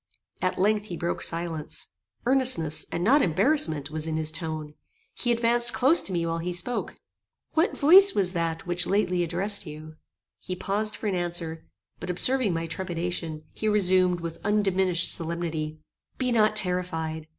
At 0.41 0.57
length, 0.57 0.87
he 0.87 0.97
broke 0.97 1.21
silence. 1.21 1.89
Earnestness, 2.25 2.87
and 2.91 3.03
not 3.03 3.21
embarrassment, 3.21 3.91
was 3.91 4.07
in 4.07 4.17
his 4.17 4.31
tone. 4.31 4.73
He 5.13 5.31
advanced 5.31 5.73
close 5.73 6.01
to 6.01 6.11
me 6.11 6.25
while 6.25 6.39
he 6.39 6.53
spoke. 6.53 6.95
"What 7.53 7.77
voice 7.77 8.15
was 8.15 8.33
that 8.33 8.65
which 8.65 8.87
lately 8.87 9.21
addressed 9.21 9.67
you?" 9.67 9.97
He 10.39 10.55
paused 10.55 10.95
for 10.95 11.05
an 11.05 11.13
answer; 11.13 11.67
but 11.99 12.09
observing 12.09 12.51
my 12.55 12.65
trepidation, 12.65 13.43
he 13.53 13.67
resumed, 13.67 14.21
with 14.21 14.43
undiminished 14.43 15.11
solemnity: 15.13 15.77
"Be 16.17 16.31
not 16.31 16.55
terrified. 16.55 17.27